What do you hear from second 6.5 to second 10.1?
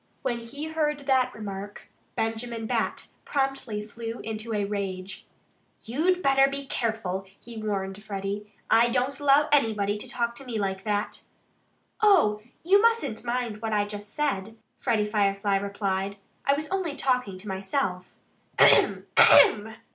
careful!" he warned Freddie. "I don't allow anybody to